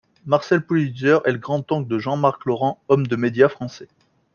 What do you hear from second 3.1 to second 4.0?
média français.